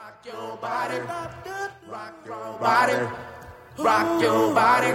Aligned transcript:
Rock 0.00 0.24
your 0.24 0.56
body, 0.56 0.98
rock 1.90 2.14
your 2.24 2.58
body, 2.58 2.94
rock 3.78 4.22
your 4.22 4.54
body, 4.54 4.92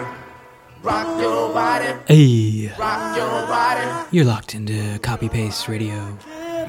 rock 0.82 1.22
your 1.22 1.54
body, 1.54 1.94
Hey, 2.08 2.72
rock 2.80 3.16
your 3.16 3.46
body, 3.46 4.08
you're 4.10 4.26
locked 4.26 4.56
into 4.56 4.98
Copy 5.00 5.30
Paste 5.30 5.68
Radio. 5.68 6.18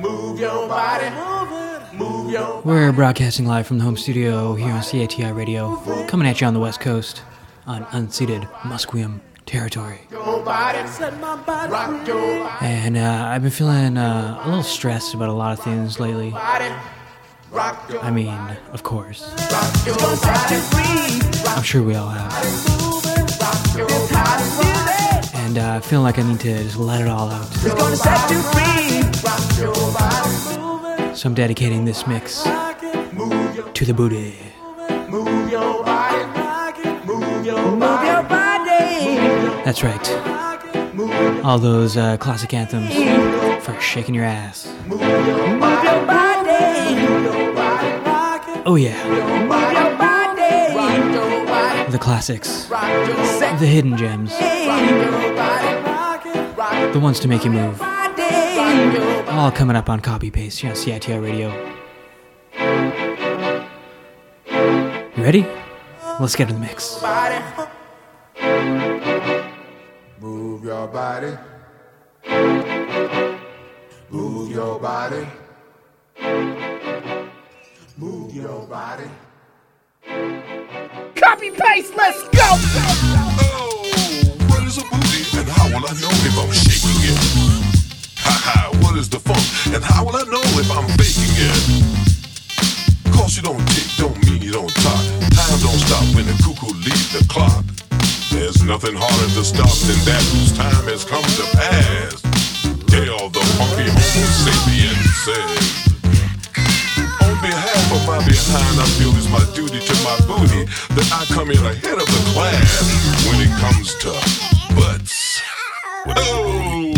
move 0.01 0.39
your 0.39 0.69
body, 0.69 1.09
move 1.97 2.31
your 2.31 2.61
We're 2.61 2.93
broadcasting 2.93 3.47
live 3.47 3.67
from 3.67 3.79
the 3.79 3.85
home 3.85 3.97
studio 3.97 4.55
here 4.55 4.71
on 4.71 4.83
CITR 4.83 5.35
Radio, 5.35 5.77
coming 6.07 6.29
at 6.29 6.39
you 6.39 6.47
on 6.47 6.53
the 6.53 6.61
West 6.61 6.81
Coast 6.81 7.23
on 7.67 7.87
unceded 7.87 8.47
Musqueam 8.61 9.21
territory. 9.47 10.01
body, 10.11 10.79
rock 11.73 12.07
your 12.07 12.47
And 12.61 12.99
uh, 12.99 13.29
I've 13.31 13.41
been 13.41 13.51
feeling 13.51 13.97
uh, 13.97 14.43
a 14.45 14.47
little 14.47 14.63
stressed 14.63 15.15
about 15.15 15.31
a 15.31 15.33
lot 15.33 15.59
of 15.59 15.65
things 15.65 15.99
lately. 15.99 16.35
Body, 17.51 17.95
rock 17.95 18.05
I 18.05 18.11
mean, 18.11 18.57
of 18.73 18.83
course. 18.83 19.23
rock 19.53 19.87
your 19.87 19.97
body, 19.97 20.57
I'm 21.49 21.63
sure 21.63 21.83
we 21.83 21.95
all 21.95 22.09
have. 22.09 22.33
rock 23.41 23.77
your 23.77 23.89
body, 24.09 25.29
And 25.35 25.59
uh, 25.59 25.75
I 25.77 25.81
feel 25.81 26.03
like 26.03 26.19
I 26.19 26.23
need 26.23 26.41
to 26.41 26.63
just 26.65 26.77
let 26.77 27.01
it 27.01 27.09
all 27.09 27.29
out. 27.31 27.49
gonna 27.63 27.97
set 27.97 28.31
you 28.31 28.41
free, 28.53 29.03
rock 29.25 29.59
your 29.59 29.75
body, 29.93 31.15
So 31.15 31.29
I'm 31.29 31.35
dedicating 31.35 31.85
this 31.85 32.07
mix 32.07 32.43
to 32.43 33.85
the 33.85 33.95
booty. 33.95 34.37
move 35.09 35.51
your 35.51 35.85
body, 35.85 37.07
move 37.07 37.47
your 37.47 37.77
body, 37.77 39.17
That's 39.65 39.83
right. 39.83 40.09
All 41.45 41.59
those 41.59 41.97
uh, 41.97 42.17
classic 42.17 42.53
anthems 42.55 42.93
for 43.65 43.79
shaking 43.81 44.15
your 44.15 44.25
ass. 44.25 44.67
Oh, 48.69 48.75
yeah. 48.75 49.01
The 51.89 51.99
classics. 51.99 52.65
The 52.67 53.67
hidden 53.67 53.97
gems. 53.97 54.37
The 56.93 57.01
ones 57.01 57.21
to 57.21 57.29
make 57.29 57.45
you 57.45 57.53
move. 57.53 57.81
All 57.81 59.53
coming 59.53 59.77
up 59.77 59.89
on 59.89 60.01
Copy 60.01 60.31
Paste 60.33 60.59
here 60.61 60.71
on 60.71 60.77
CITR 60.77 61.23
Radio. 61.23 61.53
You 65.17 65.23
ready? 65.23 65.47
Let's 66.19 66.35
get 66.35 66.49
to 66.49 66.55
the 66.55 66.61
mix. 66.61 67.01
Move 70.19 70.65
your 70.65 70.89
body. 70.89 71.37
Move 74.11 74.51
your 74.51 74.81
body. 74.81 75.27
Move 77.97 78.35
your 78.35 78.67
body. 78.67 79.11
Copy 81.15 81.51
paste, 81.51 81.95
let's 81.97 82.23
go! 82.29 82.49
Oh, 83.41 83.83
what 84.49 84.63
is 84.65 84.79
a 84.79 84.83
booty 84.83 85.23
and 85.39 85.49
how 85.49 85.67
will 85.69 85.87
I 85.87 85.95
know 86.01 86.13
if 86.29 86.37
I'm 86.39 86.53
shaking 86.53 87.01
it? 87.09 87.19
Ha 88.21 88.35
ha, 88.45 88.71
what 88.83 88.99
is 88.99 89.09
the 89.09 89.19
funk 89.19 89.75
and 89.75 89.83
how 89.83 90.05
will 90.05 90.17
I 90.17 90.25
know 90.25 90.43
if 90.61 90.71
I'm 90.71 90.87
faking 90.99 91.35
it? 91.41 93.15
Cause 93.15 93.37
you 93.37 93.43
don't 93.43 93.65
tick, 93.71 93.89
don't 93.97 94.17
mean 94.27 94.43
you 94.43 94.53
don't 94.53 94.75
talk. 94.83 95.05
Time 95.33 95.59
don't 95.65 95.81
stop 95.81 96.05
when 96.15 96.27
the 96.27 96.37
cuckoo 96.45 96.75
leaves 96.85 97.13
the 97.13 97.25
clock. 97.29 97.65
There's 98.31 98.63
nothing 98.63 98.95
harder 98.95 99.33
to 99.35 99.45
stop 99.45 99.73
than 99.89 99.99
that 100.05 100.23
whose 100.35 100.53
time 100.53 100.85
has 100.91 101.05
come 101.05 101.25
to 101.25 101.45
pass. 101.57 102.21
Tell 102.93 103.31
the 103.31 103.41
funky 103.57 103.89
homo 103.89 104.25
sapien 104.45 104.99
says. 105.25 105.86
Behalf 107.47 107.93
of 107.93 108.07
my 108.09 108.19
behind, 108.27 108.81
I 108.81 108.87
feel 108.99 109.15
it's 109.15 109.31
my 109.31 109.39
duty 109.55 109.79
to 109.79 109.95
my 110.03 110.19
booty 110.27 110.65
that 110.99 111.09
I 111.15 111.25
come 111.33 111.49
in 111.53 111.59
ahead 111.59 111.95
of 111.95 112.07
the 112.07 112.23
class 112.35 112.91
when 113.23 113.41
it 113.41 113.53
comes 113.63 113.95
to 114.03 114.11
butts. 114.75 115.41
Oh! 116.09 116.93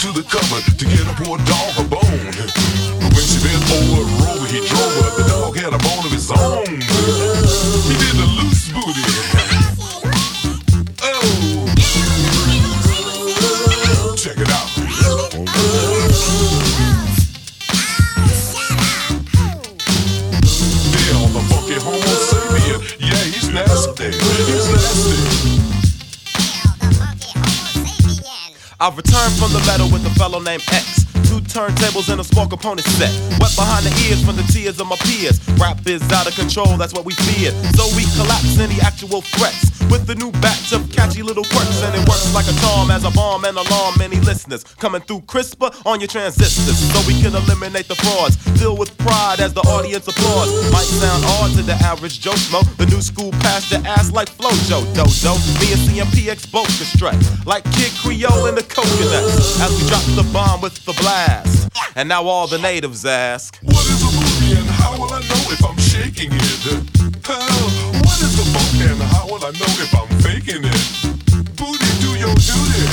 To 0.00 0.12
the 0.12 0.22
cupboard 0.22 0.64
to 0.78 0.84
get 0.84 1.00
a 1.00 1.14
poor 1.24 1.38
dog 1.38 1.78
a 1.78 1.88
bone. 1.88 2.00
When 3.00 3.24
she 3.24 3.38
bent 3.42 3.64
over 3.72 4.04
rover, 4.22 4.46
he 4.46 4.60
drove 4.68 5.18
her. 5.18 5.25
Meadow 29.66 29.86
with 29.92 30.06
a 30.06 30.10
fellow 30.10 30.38
named 30.40 30.62
X. 30.68 30.95
Turntables 31.66 32.08
and 32.12 32.20
a 32.20 32.24
small 32.24 32.46
component 32.46 32.86
set. 32.86 33.10
Wet 33.42 33.50
behind 33.58 33.82
the 33.82 33.90
ears 34.06 34.22
from 34.22 34.36
the 34.36 34.46
tears 34.54 34.78
of 34.78 34.86
my 34.86 34.94
peers. 35.02 35.42
Rap 35.58 35.82
is 35.82 36.00
out 36.12 36.28
of 36.28 36.34
control, 36.38 36.76
that's 36.76 36.94
what 36.94 37.04
we 37.04 37.12
fear. 37.26 37.50
So 37.74 37.90
we 37.98 38.06
collapse 38.14 38.54
any 38.62 38.78
actual 38.78 39.20
threats 39.34 39.74
with 39.90 40.06
the 40.06 40.14
new 40.14 40.30
batch 40.38 40.70
of 40.70 40.86
catchy 40.92 41.26
little 41.26 41.42
quirks. 41.42 41.82
And 41.82 41.90
it 41.98 42.06
works 42.06 42.30
like 42.34 42.46
a 42.46 42.54
charm 42.62 42.92
as 42.94 43.02
a 43.02 43.10
bomb 43.10 43.44
and 43.44 43.58
alarm 43.58 43.98
many 43.98 44.14
listeners. 44.22 44.62
Coming 44.78 45.00
through 45.02 45.22
crisper 45.26 45.70
on 45.84 45.98
your 45.98 46.06
transistors. 46.06 46.78
So 46.78 47.02
we 47.02 47.18
can 47.18 47.34
eliminate 47.34 47.88
the 47.88 47.96
frauds. 47.98 48.38
Filled 48.62 48.78
with 48.78 48.96
pride 48.98 49.40
as 49.40 49.52
the 49.52 49.66
audience 49.66 50.06
applauds. 50.06 50.54
Might 50.70 50.86
sound 50.86 51.24
odd 51.42 51.50
to 51.58 51.62
the 51.66 51.74
average 51.82 52.20
Joe 52.20 52.38
Smo. 52.38 52.62
The 52.76 52.86
new 52.86 53.02
school 53.02 53.32
passed 53.42 53.74
ass 53.74 54.12
like 54.12 54.30
Flojo 54.30 54.86
Dojo. 54.94 55.34
Me 55.58 55.74
and 55.74 55.82
CMPX 55.82 56.46
both 56.46 56.70
can 56.78 56.86
strut. 56.86 57.18
Like 57.44 57.64
Kid 57.74 57.90
Creole 57.98 58.46
in 58.46 58.54
the 58.54 58.62
coconut. 58.62 59.26
As 59.58 59.74
we 59.74 59.82
drop 59.90 60.06
the 60.14 60.30
bomb 60.32 60.60
with 60.60 60.78
the 60.84 60.94
blast. 61.02 61.55
And 61.94 62.08
now 62.08 62.24
all 62.24 62.46
the 62.46 62.58
natives 62.58 63.04
ask, 63.04 63.58
What 63.62 63.84
is 63.86 64.02
a 64.02 64.10
movie 64.12 64.58
and 64.60 64.68
how 64.68 64.92
will 64.98 65.12
I 65.12 65.20
know 65.20 65.42
if 65.52 65.64
I'm 65.64 65.76
shaking 65.78 66.30
it? 66.32 66.62
Hell, 67.26 67.68
what 68.04 68.18
is 68.20 68.38
a 68.38 68.44
funk 68.52 68.90
and 68.90 69.02
how 69.02 69.26
will 69.26 69.44
I 69.44 69.50
know 69.52 69.72
if 69.80 69.92
I'm 69.94 70.08
faking 70.20 70.64
it? 70.64 70.82
Booty, 71.56 71.90
do 72.04 72.10
your 72.20 72.34
duty. 72.36 72.84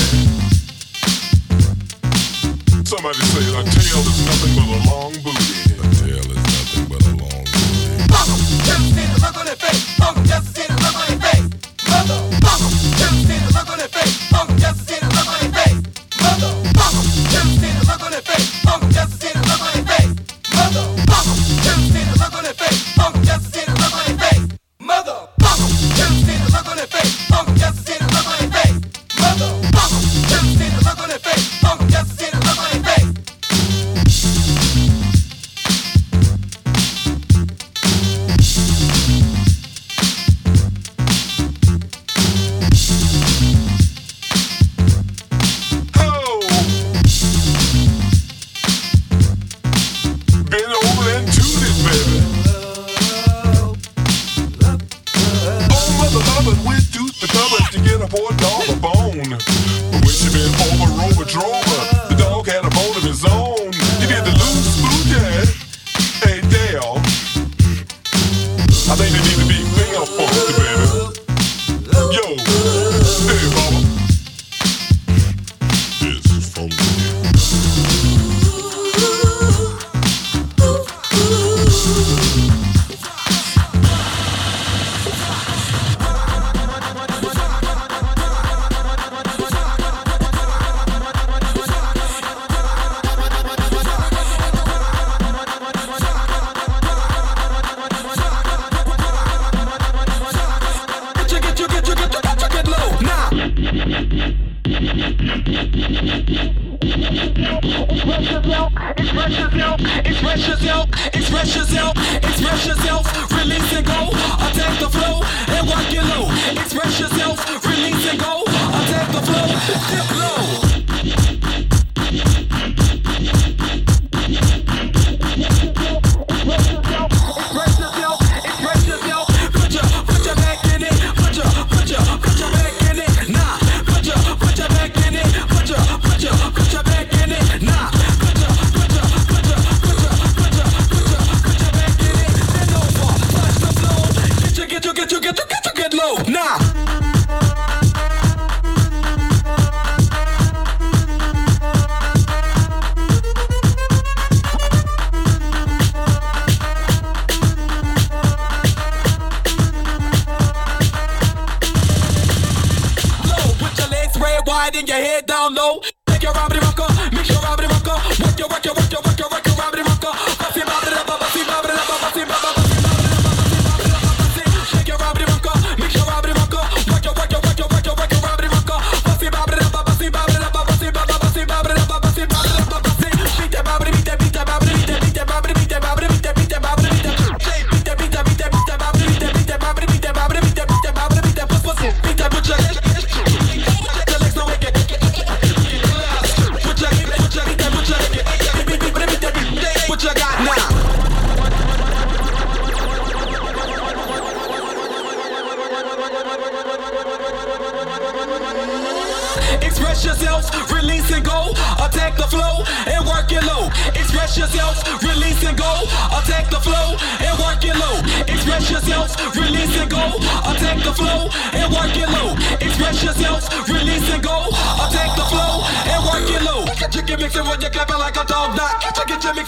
Somebody 2.86 3.20
say 3.34 3.46
a 3.52 3.64
tail 3.64 4.02
is 4.06 4.20
nothing 4.26 4.54
but 4.56 4.68
a 4.72 4.80
long 4.90 5.14
booty. 5.24 5.58
A 5.74 5.86
tail 6.00 6.26
is 6.32 6.44
nothing 6.56 6.86
but 6.90 7.02
a 7.04 7.14
long 7.20 7.44
booty. 7.44 8.08
Mama, 8.08 8.36
just 8.68 8.86
see 8.96 9.06
the 9.12 9.20
look 9.24 9.38
on 9.38 9.46
their 9.46 9.56
face. 9.56 10.00
Mama, 10.00 10.20
just 10.28 10.48
see 10.56 10.68
the 10.68 10.76
look 10.80 10.96
on 10.96 11.08
their 11.10 11.20
face. 11.20 11.48
Mama, 11.90 12.16
mama, 12.40 12.68
just 13.00 13.18
see 13.28 13.40
the 13.40 13.50
look 13.54 13.70
on 13.70 13.78
their 13.78 13.88
face. 13.88 14.32
Mama, 14.32 14.60
just 14.60 14.80
see 14.88 15.03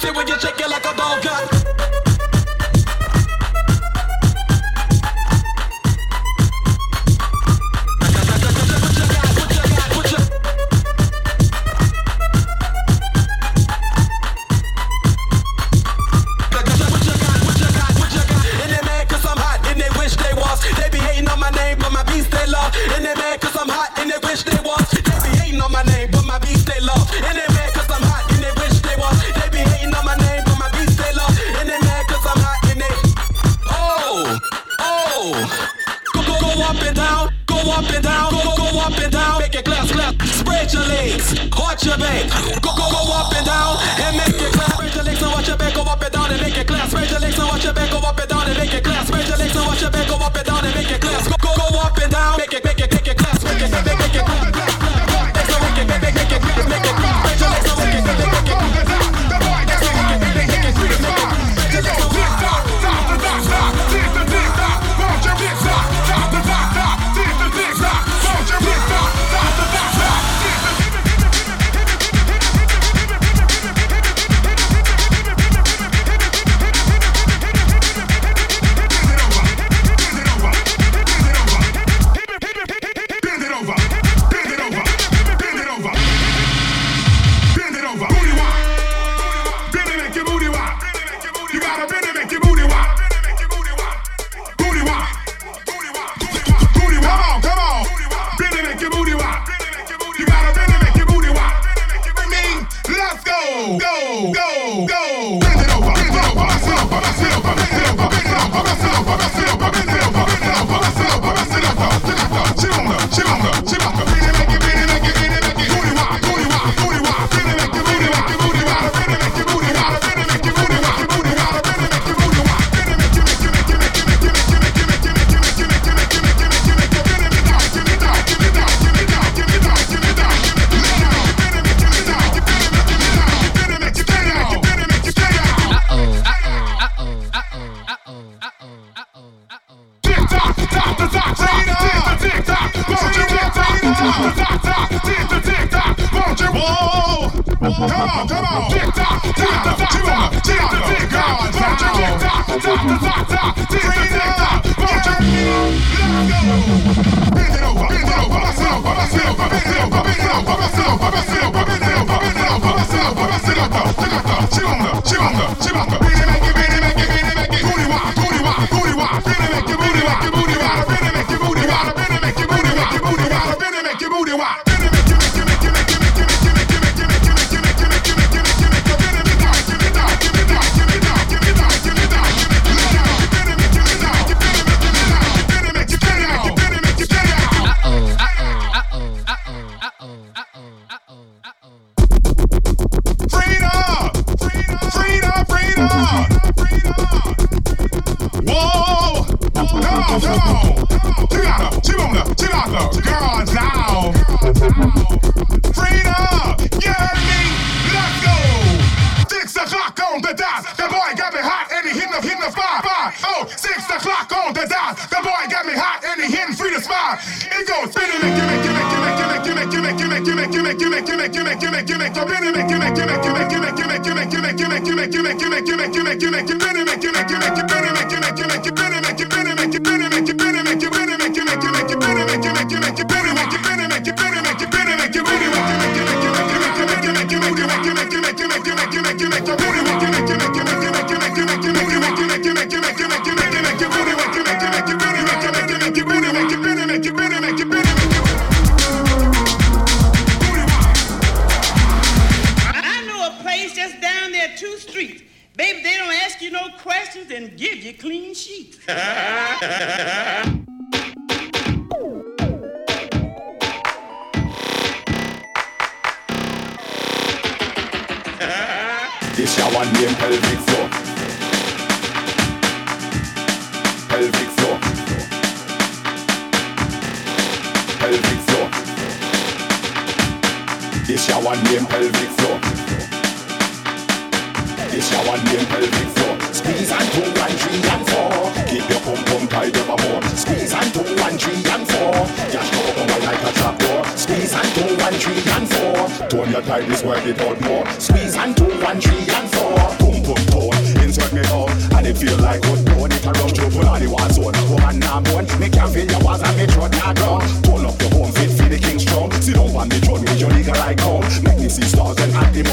Make 0.06 0.14
your 0.14 0.24
booty 0.24 0.46
rock. 0.46 0.55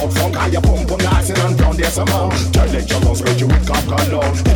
out 0.03 0.13
from 0.13 0.33
Higher 0.33 0.61
pump 0.61 0.91
on 0.93 1.01
your 1.01 1.09
ass 1.09 1.31
and 1.31 1.59
down 1.59 1.77
there 1.77 1.91
somehow 1.91 2.29
Tell 2.51 2.75
it 2.75 2.91
your 2.91 3.01
lungs, 3.01 3.23
but 3.23 3.39
you 3.39 3.47
with 3.47 3.71
up 3.71 4.09
alone 4.09 4.52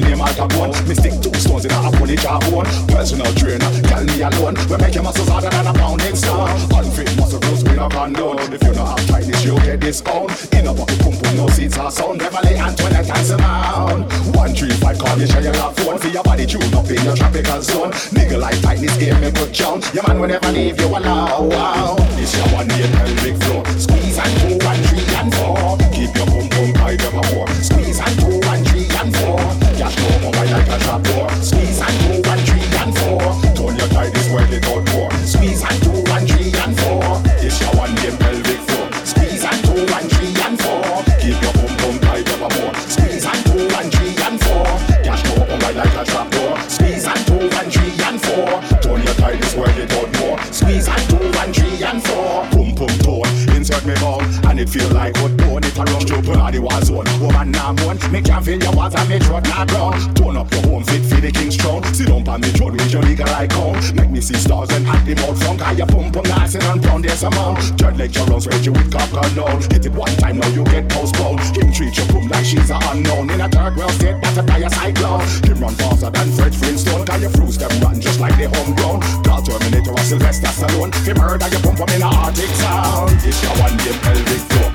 me 0.00 0.08
name 0.08 0.18
Altabone 0.18 0.72
Me 0.88 0.94
stick 0.94 1.14
two 1.20 1.32
stones 1.38 1.64
in 1.64 1.72
a 1.72 1.90
bully 1.98 2.16
jawbone 2.16 2.66
Personal 2.88 3.32
trainer, 3.34 3.70
tell 3.88 4.04
me 4.04 4.20
alone. 4.22 4.54
We 4.68 4.76
make 4.76 4.94
your 4.94 5.02
muscles 5.02 5.28
harder 5.28 5.50
than 5.50 5.66
a 5.66 5.72
pounding 5.72 6.16
stone. 6.16 6.50
Unfit 6.74 7.16
muscle 7.16 7.40
groups 7.40 7.62
we 7.64 7.74
not 7.76 7.92
condone 7.92 8.38
If 8.52 8.62
you 8.62 8.72
don't 8.74 8.86
have 8.86 9.06
tightness 9.06 9.44
you'll 9.44 9.58
get 9.60 9.80
this 9.80 10.00
discount 10.00 10.30
In 10.54 10.66
a 10.66 10.74
bucket 10.74 10.98
pump 11.00 11.16
no 11.36 11.48
seats 11.48 11.78
are 11.78 11.90
sound. 11.90 12.18
Never 12.18 12.36
Beverly 12.36 12.56
Antoinette 12.58 13.10
and 13.10 13.26
Simone 13.26 14.02
One 14.32 14.54
three 14.54 14.70
five 14.70 14.98
call 14.98 15.18
you 15.18 15.26
share 15.26 15.42
your 15.42 15.54
phone. 15.54 15.98
For 15.98 16.08
your 16.08 16.22
body 16.22 16.46
tune 16.46 16.74
up 16.74 16.88
in 16.90 17.02
your 17.04 17.16
tropical 17.16 17.62
zone. 17.62 17.92
Nigga 18.12 18.38
like 18.38 18.60
tightness 18.62 18.96
game 18.96 19.20
me 19.20 19.30
put 19.30 19.52
down. 19.52 19.80
Your 19.94 20.06
man 20.06 20.20
will 20.20 20.28
never 20.28 20.52
leave 20.52 20.80
you 20.80 20.86
alone. 20.86 21.48
Wow, 21.48 21.96
This 22.16 22.36
your 22.36 22.48
one 22.54 22.68
need 22.68 22.90
pelvic 22.92 23.36
floor 23.42 23.64
and 58.96 59.08
me 59.08 59.18
drug 59.18 59.44
not 59.44 59.68
brown. 59.68 60.14
Turn 60.14 60.36
up 60.36 60.50
your 60.52 60.62
home 60.62 60.84
fit 60.84 61.04
for 61.04 61.20
the 61.20 61.30
king's 61.30 61.56
throne. 61.56 61.82
Sit 61.94 62.08
down 62.08 62.26
on 62.28 62.40
me 62.40 62.48
throne 62.48 62.72
with 62.72 62.92
your 62.92 63.02
legal 63.02 63.28
icon. 63.28 63.74
Make 63.94 64.10
me 64.10 64.20
see 64.20 64.34
stars 64.34 64.70
and 64.70 64.86
act 64.86 65.06
them 65.06 65.18
out 65.18 65.36
from 65.38 65.58
higher 65.58 65.86
pump 65.86 66.16
on 66.16 66.24
nice 66.24 66.54
and 66.54 66.82
pound 66.82 67.04
there's 67.04 67.22
a 67.22 67.30
mound. 67.30 67.58
Third 67.78 67.96
lecture 67.96 68.24
runs 68.24 68.46
rage 68.46 68.66
you 68.66 68.72
with 68.72 68.90
cock 68.90 69.10
unknown. 69.12 69.62
Hit 69.70 69.86
it 69.86 69.92
one 69.92 70.14
time 70.16 70.38
now 70.38 70.48
you 70.48 70.64
get 70.64 70.88
postponed. 70.88 71.40
Him 71.56 71.72
treat 71.72 71.96
your 71.96 72.06
boom 72.08 72.28
like 72.28 72.44
she's 72.44 72.70
an 72.70 72.82
unknown. 72.90 73.30
In 73.30 73.40
a 73.40 73.48
dark 73.48 73.76
world 73.76 73.92
state 73.92 74.16
but 74.20 74.36
a 74.36 74.42
dire 74.42 74.70
cyclone. 74.70 75.20
Him 75.44 75.60
run 75.60 75.74
faster 75.74 76.10
than 76.10 76.28
Fred 76.32 76.54
Flintstone. 76.54 77.04
Can 77.06 77.20
your 77.22 77.30
fruits 77.30 77.56
them 77.56 77.72
run 77.80 78.00
just 78.00 78.20
like 78.20 78.36
they 78.36 78.48
homegrown. 78.48 79.00
Call 79.24 79.42
Terminator 79.42 79.92
or 79.92 80.04
Sylvester 80.04 80.48
Stallone. 80.48 80.94
Him 81.06 81.16
murder 81.18 81.48
your 81.48 81.60
pump 81.60 81.78
from 81.78 81.88
in 81.90 82.02
a 82.02 82.06
Arctic 82.06 82.50
sound. 82.60 83.12
It's 83.22 83.42
your 83.42 83.54
one 83.60 83.76
dim 83.78 83.98
pelvic 84.00 84.42
floor. 84.50 84.65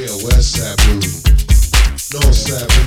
Yeah, 0.00 0.06
Westside 0.24 0.76
booty, 0.86 1.08
Northside 2.10 2.80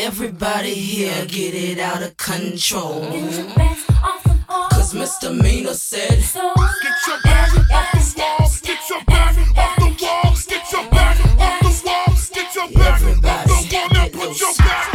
Everybody 0.00 0.74
here 0.74 1.24
get 1.26 1.54
it 1.54 1.78
out 1.78 2.02
of 2.02 2.16
control. 2.16 3.00
Cause 4.70 4.92
Mr. 4.92 5.32
misdemeanor 5.32 5.74
said, 5.74 6.20
so 6.22 6.52
Get 6.82 7.06
your 7.06 7.20
body 7.22 7.58
off 7.72 7.92
the 7.92 8.14
wall, 8.18 8.50
get 8.62 8.90
your 8.90 9.04
body 9.04 9.42
off 9.56 9.76
the 9.76 9.84
wall, 10.04 10.34
get 10.48 10.72
your 10.72 10.90
body 10.90 11.22
off 11.38 11.60
the 11.60 11.82
wall, 11.86 12.16
get 12.34 12.54
your 12.54 12.68
body 12.68 13.04
off 13.24 13.46
the 13.46 13.76
wall, 13.76 13.88
now 13.92 14.08
put 14.08 14.40
your 14.40 14.54
body. 14.56 14.93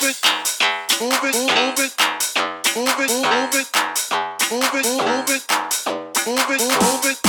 move 0.00 0.10
it, 0.10 0.16
move 1.00 1.24
it, 1.24 1.36
move 1.36 1.78
it, 1.78 1.92
move 2.74 3.00
it, 3.00 3.10
move 3.10 3.54
it, 3.54 3.76
move 4.50 4.74
it, 5.30 5.42
move 6.26 6.50
it, 6.50 6.60
move 6.80 7.06
it. 7.06 7.19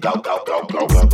go, 0.00 0.42
go, 0.46 0.66
go, 0.66 0.86
go, 0.86 0.86
go. 0.88 1.09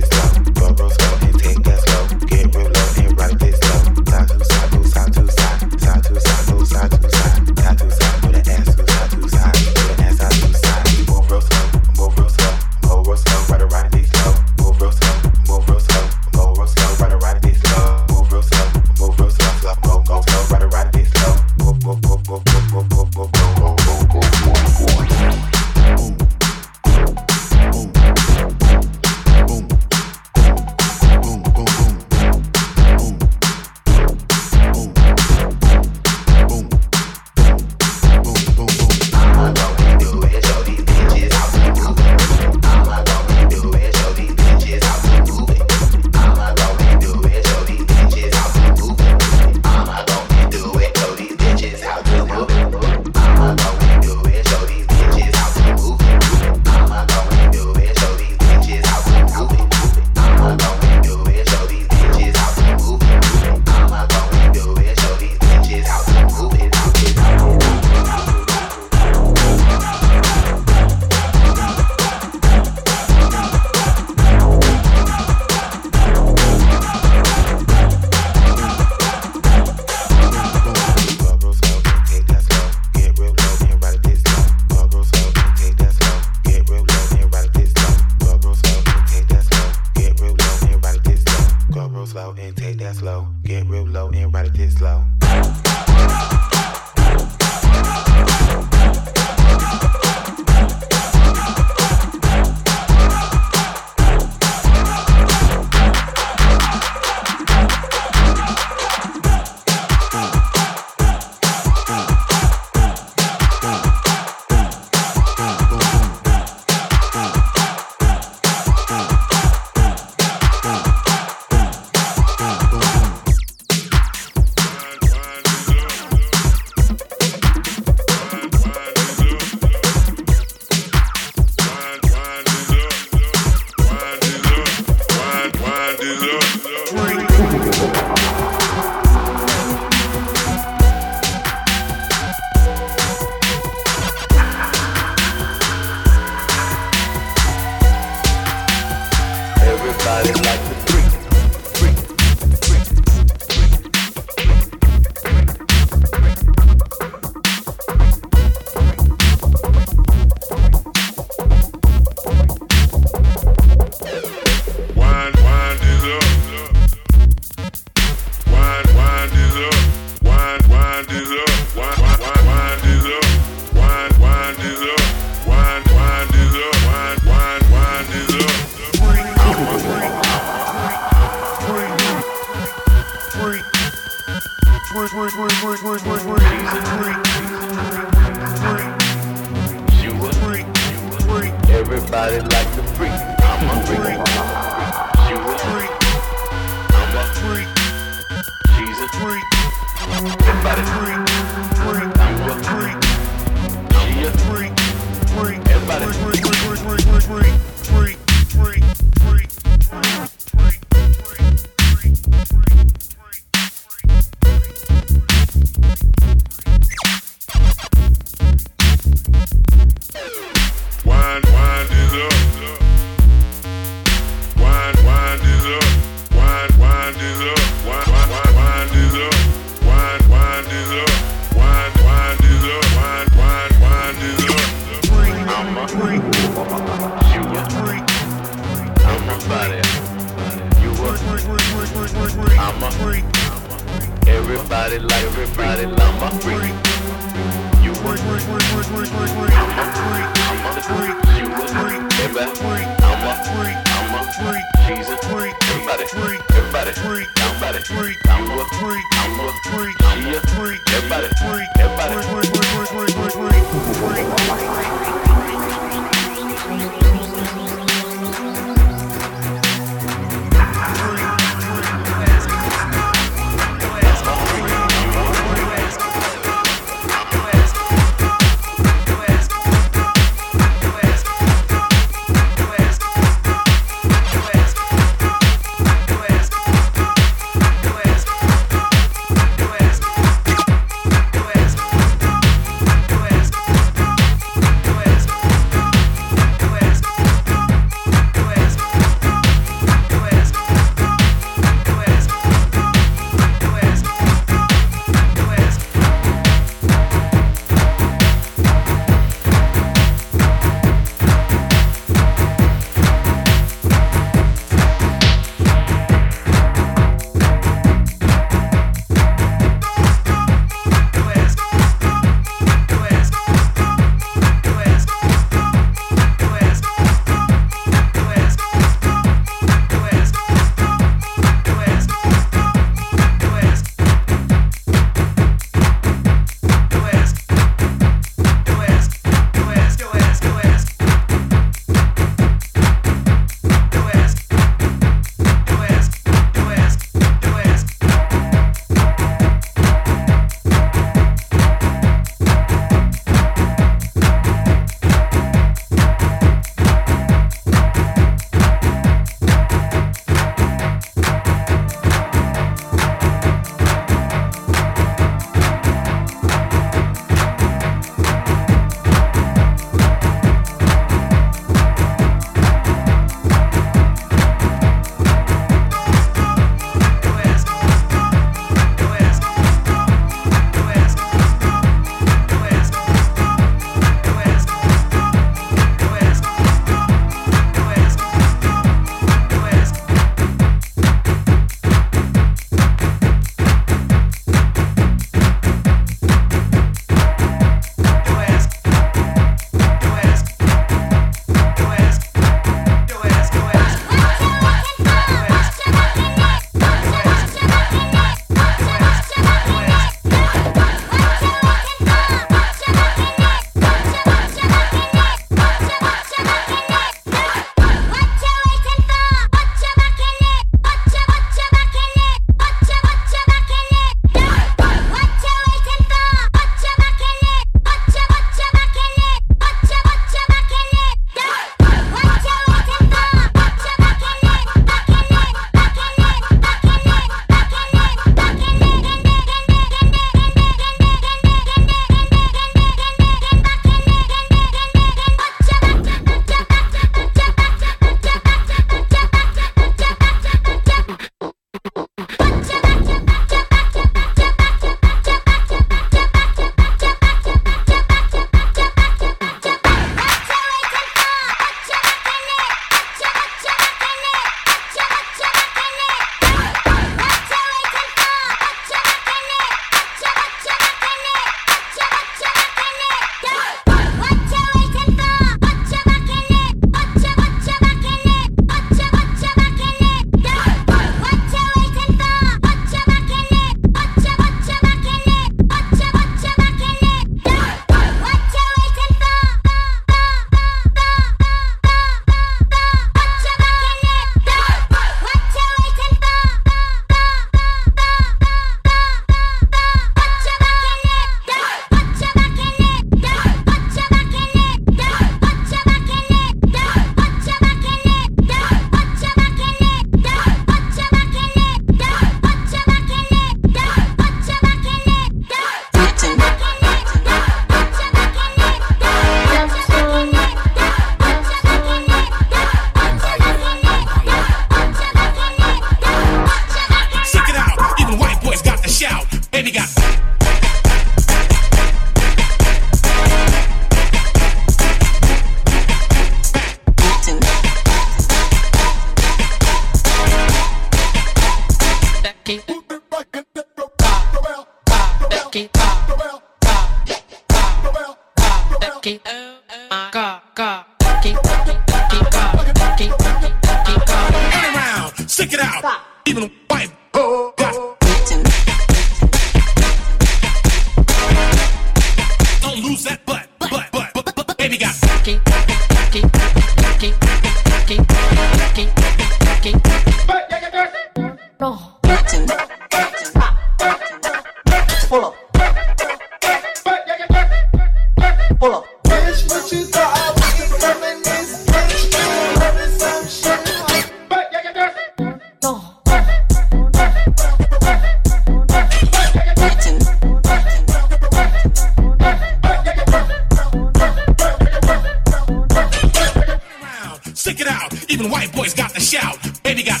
Out. 597.76 597.92
Even 598.10 598.30
white 598.30 598.52
boys 598.54 598.72
got 598.72 598.94
the 598.94 599.00
shout. 599.00 599.36
Baby 599.62 599.82
got. 599.82 600.00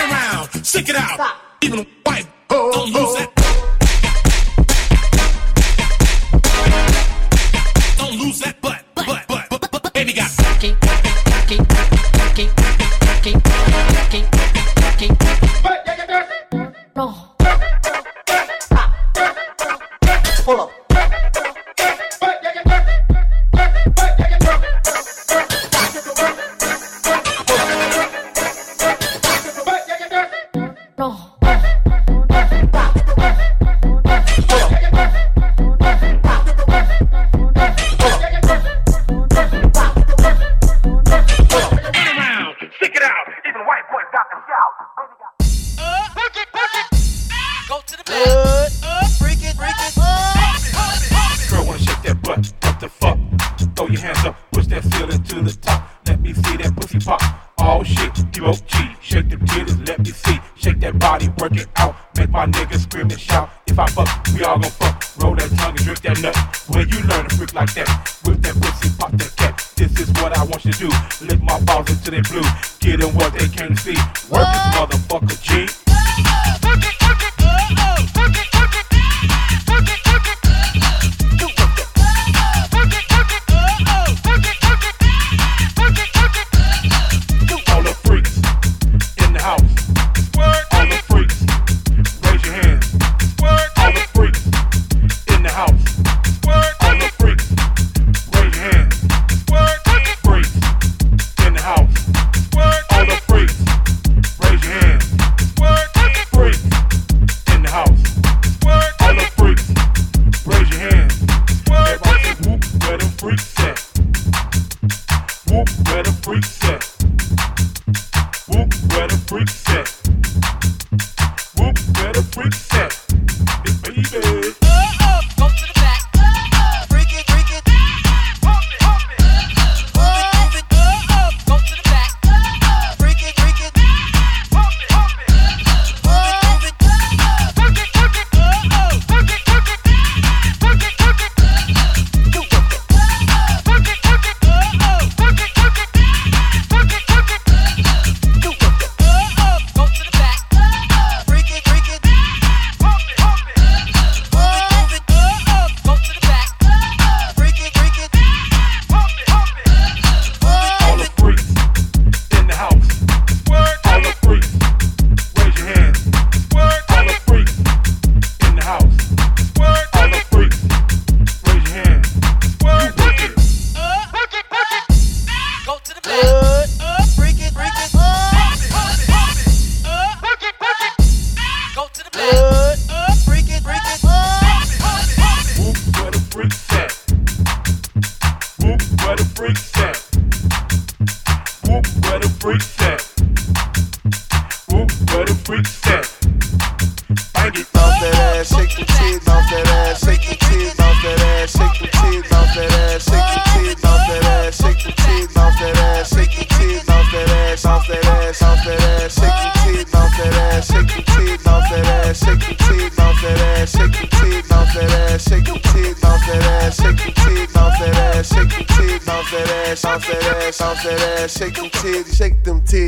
Around. 0.00 0.64
Stick 0.64 0.88
it 0.90 0.96
out. 0.96 1.36
Even 1.62 1.78
white. 1.78 1.99
Don't 1.99 1.99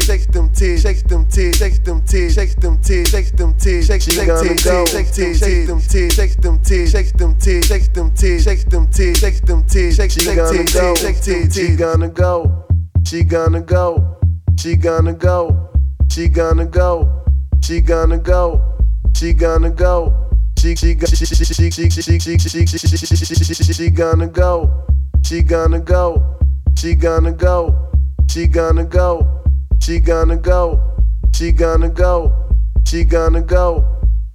shake 0.00 0.26
them 0.32 0.48
titties, 0.50 0.82
shake 0.82 1.06
them 1.08 1.24
titties, 1.26 1.58
shake 1.58 1.84
them 1.84 2.00
titties, 2.02 2.34
shake 2.34 2.56
them 2.60 2.78
titties, 2.78 3.10
shake 3.10 3.36
them 3.36 3.54
titties, 3.54 3.86
shake 3.86 4.06
them 4.06 4.22
titties, 4.22 4.88
shake 4.88 5.06
them 5.06 5.28
titties, 5.28 5.36
shake 5.36 5.62
them 5.62 5.78
titties, 5.78 6.12
shake 6.12 6.36
them 6.38 6.58
titties, 6.58 6.90
shake 6.90 7.12
them 7.12 7.34
titties, 7.34 7.62
shake 7.62 7.84
them 7.84 8.12
titties, 8.12 8.40
shake 8.42 8.66
them 8.66 8.82
titties, 8.82 9.20
shake 9.20 9.46
them 9.46 9.62
titties, 9.62 9.96
shake 9.96 10.14
them 10.16 10.22
titties, 10.22 10.24
shake 10.24 10.36
them 10.36 10.66
titties, 10.66 10.98
shake 10.98 11.16
titties, 11.16 11.54
she 11.54 11.76
gonna 11.76 12.08
go, 12.08 12.64
she 13.06 13.24
gonna 13.24 13.60
go, 13.60 14.16
she 14.58 14.76
gonna 14.76 15.12
go, 15.12 15.70
she 16.10 16.28
gonna 16.28 16.66
go, 16.66 17.24
she 17.62 17.80
gonna 17.80 18.18
go, 18.18 18.78
she 19.16 19.32
gonna 19.32 19.70
go. 19.70 20.18
She 20.58 20.76
she 20.76 20.96
she 20.96 21.16
she 21.16 21.24
she 21.24 21.70
she 21.70 21.70
she 21.70 22.66
she 22.66 22.76
she 22.86 23.72
she 23.72 23.90
gonna 23.90 24.28
go. 24.28 24.84
She 25.24 25.42
gonna 25.42 25.80
go. 25.80 26.38
She 26.78 26.94
gonna 26.94 27.32
go. 27.32 27.90
She 28.30 28.46
gonna 28.46 28.84
go. 28.84 29.41
She 29.82 29.98
gonna 29.98 30.36
go. 30.36 30.80
She 31.34 31.50
gonna 31.50 31.88
go. 31.88 32.32
She 32.86 33.02
gonna 33.02 33.42
go. 33.42 33.84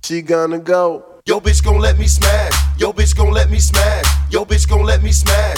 She 0.03 0.21
gonna 0.21 0.59
go. 0.59 1.05
Yo 1.25 1.39
bitch 1.39 1.63
gon' 1.63 1.79
let 1.79 1.97
me 1.97 2.05
smash. 2.05 2.51
Yo 2.77 2.91
bitch 2.91 3.15
gon' 3.15 3.31
let 3.31 3.49
me 3.49 3.57
smash. 3.57 4.05
Yo 4.29 4.43
bitch 4.43 4.67
gon' 4.67 4.83
let 4.83 5.01
me 5.01 5.13
smash. 5.13 5.57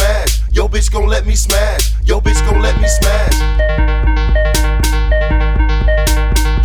Yo 0.51 0.67
bitch 0.67 0.91
gon' 0.91 1.07
let 1.07 1.25
me 1.25 1.35
smash. 1.35 1.93
Yo 2.03 2.19
bitch 2.19 2.39
gon' 2.45 2.61
let 2.61 2.75
me 2.81 2.87
smash. 2.87 3.39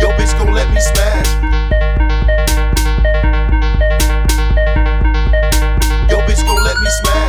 Yo 0.01 0.09
bitch 0.17 0.37
gon' 0.37 0.53
let 0.53 0.69
me 0.73 0.79
smash. 0.79 1.27
Yo 6.11 6.17
bitch 6.27 6.45
gon' 6.45 6.63
let 6.63 6.77
me 6.79 6.89
smash. 7.01 7.26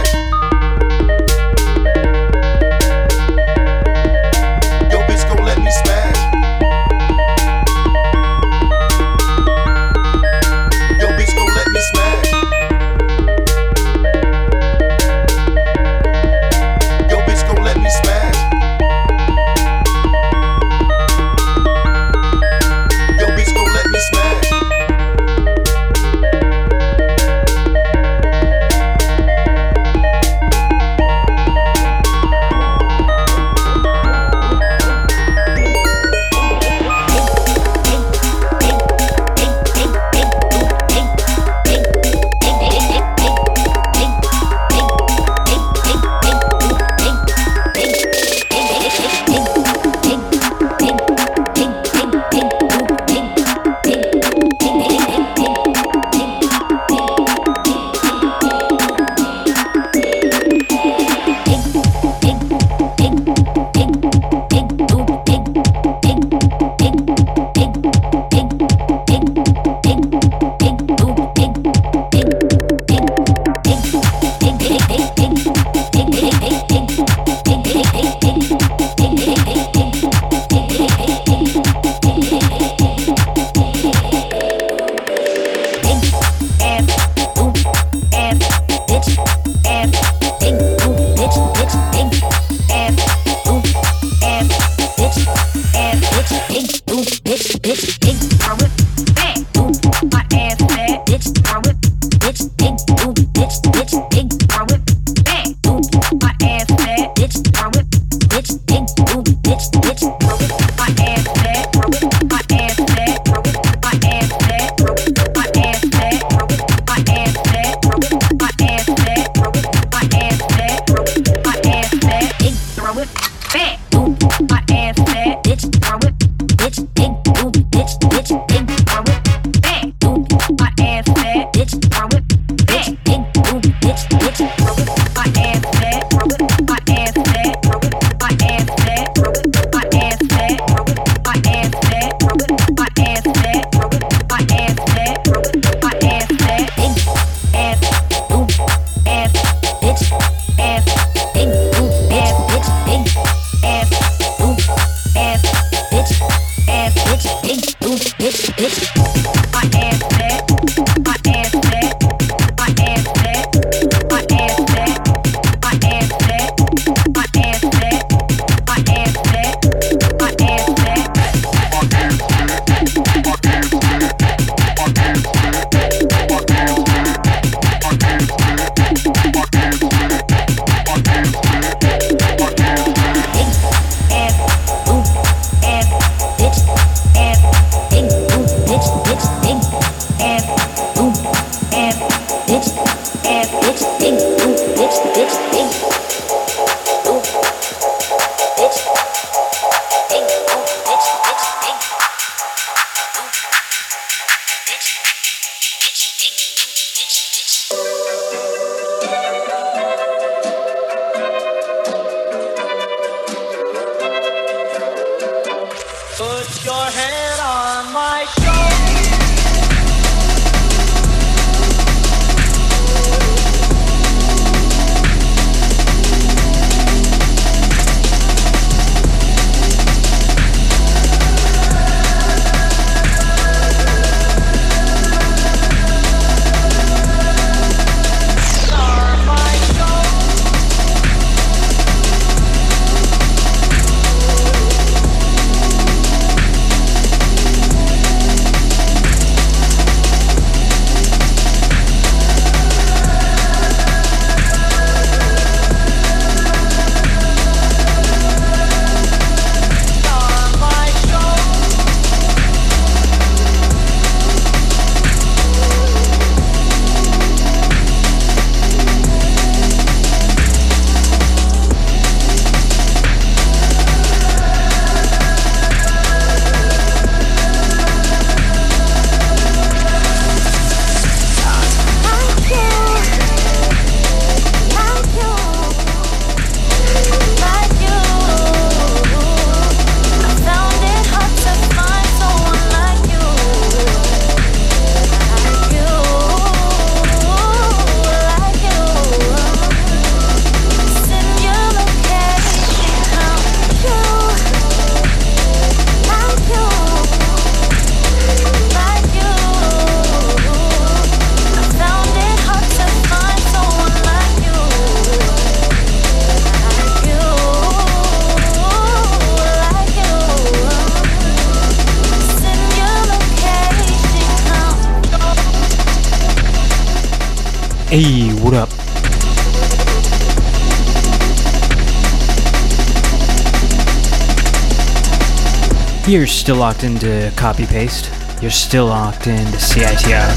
You're 336.09 336.27
still 336.27 336.57
locked 336.57 336.85
into 336.85 337.31
copy 337.37 337.67
paste. 337.67 338.11
You're 338.41 338.51
still 338.51 338.87
locked 338.87 339.27
into 339.27 339.59
CITR. 339.59 340.35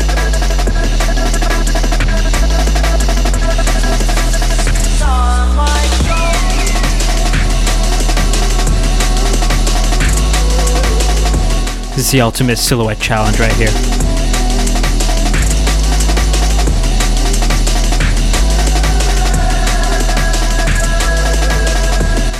This 11.95 12.05
is 12.05 12.11
the 12.11 12.19
ultimate 12.19 12.57
silhouette 12.57 12.99
challenge 12.99 13.39
right 13.39 13.53
here. 13.53 13.67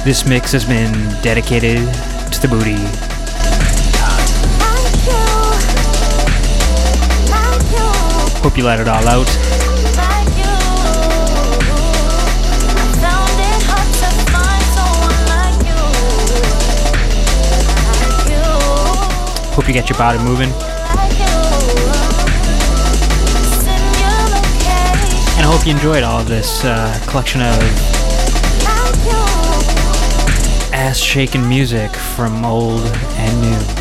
This 0.03 0.25
mix 0.25 0.51
has 0.51 0.65
been 0.65 0.91
dedicated 1.21 1.77
to 2.33 2.41
the 2.41 2.49
booty. 2.49 3.10
Hope 8.41 8.57
you 8.57 8.63
let 8.63 8.79
it 8.79 8.87
all 8.87 9.07
out. 9.07 9.27
Hope 19.53 19.67
you 19.67 19.73
get 19.73 19.89
your 19.89 19.97
body 19.99 20.17
moving. 20.17 20.49
And 25.37 25.45
I 25.45 25.51
hope 25.51 25.67
you 25.67 25.73
enjoyed 25.73 26.03
all 26.03 26.23
this 26.23 26.65
uh, 26.65 26.99
collection 27.07 27.41
of 27.41 27.55
ass 30.73 30.97
shaking 30.97 31.47
music 31.47 31.91
from 31.91 32.43
old 32.43 32.81
and 33.17 33.41
new. 33.41 33.80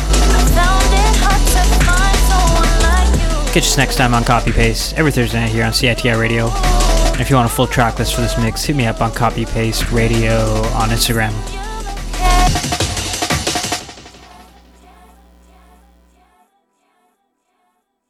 Catch 3.53 3.63
us 3.63 3.77
next 3.77 3.97
time 3.97 4.13
on 4.13 4.23
Copy 4.23 4.53
Paste, 4.53 4.93
every 4.97 5.11
Thursday 5.11 5.41
night 5.41 5.49
here 5.49 5.65
on 5.65 5.73
CITR 5.73 6.17
Radio. 6.17 6.47
And 7.11 7.19
if 7.19 7.29
you 7.29 7.35
want 7.35 7.51
a 7.51 7.53
full 7.53 7.67
track 7.67 7.99
list 7.99 8.15
for 8.15 8.21
this 8.21 8.37
mix, 8.37 8.63
hit 8.63 8.77
me 8.77 8.85
up 8.85 9.01
on 9.01 9.11
Copy 9.11 9.43
Paste 9.43 9.91
Radio 9.91 10.37
on 10.73 10.87
Instagram. 10.87 11.60